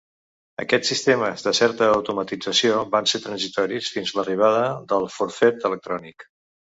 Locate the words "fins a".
3.97-4.19